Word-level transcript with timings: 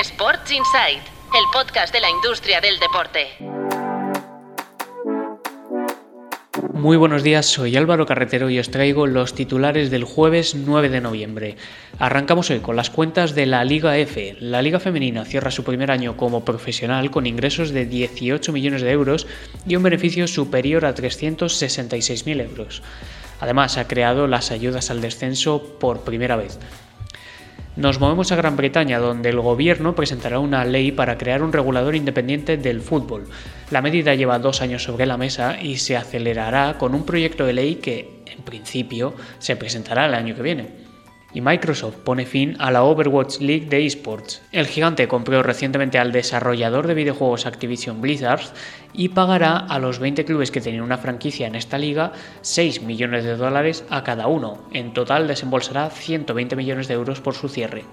Sports 0.00 0.50
Insight, 0.50 0.98
el 0.98 1.44
podcast 1.52 1.94
de 1.94 2.00
la 2.00 2.10
industria 2.10 2.60
del 2.60 2.80
deporte. 2.80 3.28
Muy 6.72 6.96
buenos 6.96 7.22
días, 7.22 7.46
soy 7.46 7.76
Álvaro 7.76 8.04
Carretero 8.04 8.50
y 8.50 8.58
os 8.58 8.72
traigo 8.72 9.06
los 9.06 9.34
titulares 9.34 9.92
del 9.92 10.02
jueves 10.02 10.56
9 10.56 10.88
de 10.88 11.00
noviembre. 11.00 11.56
Arrancamos 12.00 12.50
hoy 12.50 12.58
con 12.58 12.74
las 12.74 12.90
cuentas 12.90 13.36
de 13.36 13.46
la 13.46 13.62
Liga 13.62 13.96
F. 13.96 14.36
La 14.40 14.62
Liga 14.62 14.80
Femenina 14.80 15.24
cierra 15.24 15.52
su 15.52 15.62
primer 15.62 15.92
año 15.92 16.16
como 16.16 16.44
profesional 16.44 17.12
con 17.12 17.26
ingresos 17.26 17.70
de 17.70 17.86
18 17.86 18.52
millones 18.52 18.82
de 18.82 18.90
euros 18.90 19.28
y 19.64 19.76
un 19.76 19.84
beneficio 19.84 20.26
superior 20.26 20.86
a 20.86 20.94
366.000 20.94 22.40
euros. 22.40 22.82
Además, 23.40 23.78
ha 23.78 23.86
creado 23.86 24.26
las 24.26 24.50
ayudas 24.50 24.90
al 24.90 25.00
descenso 25.00 25.62
por 25.78 26.00
primera 26.00 26.34
vez. 26.34 26.58
Nos 27.76 27.98
movemos 27.98 28.30
a 28.30 28.36
Gran 28.36 28.56
Bretaña, 28.56 29.00
donde 29.00 29.30
el 29.30 29.40
gobierno 29.40 29.96
presentará 29.96 30.38
una 30.38 30.64
ley 30.64 30.92
para 30.92 31.18
crear 31.18 31.42
un 31.42 31.52
regulador 31.52 31.96
independiente 31.96 32.56
del 32.56 32.80
fútbol. 32.80 33.24
La 33.72 33.82
medida 33.82 34.14
lleva 34.14 34.38
dos 34.38 34.62
años 34.62 34.84
sobre 34.84 35.06
la 35.06 35.16
mesa 35.16 35.60
y 35.60 35.78
se 35.78 35.96
acelerará 35.96 36.78
con 36.78 36.94
un 36.94 37.04
proyecto 37.04 37.44
de 37.44 37.52
ley 37.52 37.74
que, 37.76 38.22
en 38.26 38.44
principio, 38.44 39.14
se 39.40 39.56
presentará 39.56 40.06
el 40.06 40.14
año 40.14 40.36
que 40.36 40.42
viene 40.42 40.93
y 41.34 41.40
Microsoft 41.40 41.96
pone 41.96 42.24
fin 42.24 42.56
a 42.60 42.70
la 42.70 42.84
Overwatch 42.84 43.40
League 43.40 43.66
de 43.66 43.84
esports. 43.84 44.40
El 44.52 44.66
gigante 44.66 45.08
compró 45.08 45.42
recientemente 45.42 45.98
al 45.98 46.12
desarrollador 46.12 46.86
de 46.86 46.94
videojuegos 46.94 47.44
Activision 47.44 48.00
Blizzard 48.00 48.40
y 48.92 49.08
pagará 49.08 49.58
a 49.58 49.78
los 49.80 49.98
20 49.98 50.24
clubes 50.24 50.52
que 50.52 50.60
tienen 50.60 50.80
una 50.80 50.96
franquicia 50.96 51.48
en 51.48 51.56
esta 51.56 51.76
liga 51.76 52.12
6 52.42 52.82
millones 52.82 53.24
de 53.24 53.36
dólares 53.36 53.84
a 53.90 54.04
cada 54.04 54.28
uno. 54.28 54.58
En 54.72 54.94
total 54.94 55.26
desembolsará 55.26 55.90
120 55.90 56.54
millones 56.54 56.86
de 56.86 56.94
euros 56.94 57.20
por 57.20 57.34
su 57.34 57.48
cierre. 57.48 57.84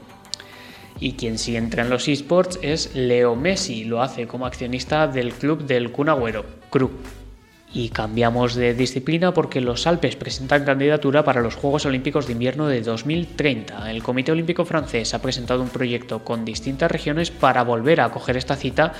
Y 0.99 1.13
quien 1.13 1.39
sí 1.39 1.57
entra 1.57 1.81
en 1.81 1.89
los 1.89 2.07
esports 2.07 2.59
es 2.61 2.95
Leo 2.95 3.35
Messi, 3.35 3.85
lo 3.85 4.03
hace 4.03 4.27
como 4.27 4.45
accionista 4.45 5.07
del 5.07 5.33
club 5.33 5.65
del 5.65 5.91
Kun 5.91 6.09
Agüero. 6.09 6.45
Y 7.73 7.89
cambiamos 7.89 8.55
de 8.55 8.73
disciplina 8.73 9.33
porque 9.33 9.61
los 9.61 9.87
Alpes 9.87 10.17
presentan 10.17 10.65
candidatura 10.65 11.23
para 11.23 11.41
los 11.41 11.55
Juegos 11.55 11.85
Olímpicos 11.85 12.27
de 12.27 12.33
Invierno 12.33 12.67
de 12.67 12.81
2030. 12.81 13.89
El 13.89 14.03
Comité 14.03 14.33
Olímpico 14.33 14.65
francés 14.65 15.13
ha 15.13 15.21
presentado 15.21 15.61
un 15.61 15.69
proyecto 15.69 16.25
con 16.25 16.43
distintas 16.43 16.91
regiones 16.91 17.31
para 17.31 17.63
volver 17.63 18.01
a 18.01 18.05
acoger 18.05 18.35
esta 18.35 18.57
cita 18.57 18.91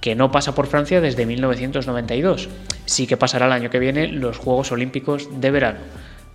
que 0.00 0.14
no 0.14 0.32
pasa 0.32 0.54
por 0.54 0.66
Francia 0.66 1.02
desde 1.02 1.26
1992. 1.26 2.48
Sí 2.86 3.06
que 3.06 3.18
pasará 3.18 3.44
el 3.46 3.52
año 3.52 3.68
que 3.68 3.78
viene 3.78 4.08
los 4.08 4.38
Juegos 4.38 4.72
Olímpicos 4.72 5.28
de 5.38 5.50
verano. 5.50 5.80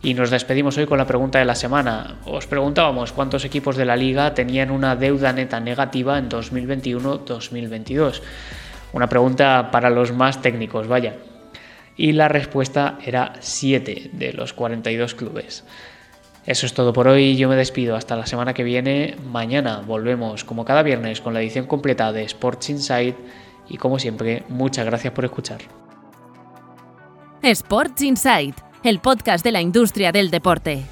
Y 0.04 0.14
nos 0.14 0.30
despedimos 0.30 0.78
hoy 0.78 0.86
con 0.86 1.00
la 1.00 1.08
pregunta 1.08 1.40
de 1.40 1.46
la 1.46 1.56
semana. 1.56 2.20
Os 2.26 2.46
preguntábamos 2.46 3.12
cuántos 3.12 3.44
equipos 3.44 3.76
de 3.76 3.86
la 3.86 3.96
liga 3.96 4.36
tenían 4.36 4.70
una 4.70 4.96
deuda 4.96 5.34
neta 5.34 5.60
negativa 5.60 6.20
en 6.20 6.30
2021-2022. 6.30 8.22
Una 8.94 9.10
pregunta 9.10 9.72
para 9.72 9.90
los 9.90 10.12
más 10.12 10.44
técnicos, 10.44 10.88
vaya 10.88 11.16
y 11.98 12.12
la 12.12 12.28
respuesta 12.28 12.98
era 13.06 13.34
7 13.40 14.12
de 14.14 14.34
los 14.34 14.54
42 14.54 15.16
clubes. 15.16 15.64
Eso 16.46 16.66
es 16.66 16.74
todo 16.74 16.94
por 16.94 17.08
hoy, 17.08 17.38
yo 17.38 17.50
me 17.50 17.56
despido 17.56 17.96
hasta 17.96 18.16
la 18.16 18.28
semana 18.28 18.54
que 18.54 18.64
viene. 18.64 19.16
Mañana 19.32 19.82
volvemos 19.86 20.44
como 20.44 20.64
cada 20.64 20.84
viernes 20.84 21.20
con 21.20 21.34
la 21.34 21.42
edición 21.42 21.66
completa 21.66 22.12
de 22.12 22.24
Sports 22.24 22.70
Insight 22.70 23.16
y 23.68 23.78
como 23.78 23.98
siempre, 23.98 24.44
muchas 24.48 24.86
gracias 24.86 25.14
por 25.14 25.26
escuchar. 25.26 25.62
Sports 27.42 28.02
Insight, 28.02 28.56
el 28.84 29.00
podcast 29.00 29.44
de 29.44 29.52
la 29.52 29.62
industria 29.62 30.12
del 30.12 30.30
deporte. 30.30 30.86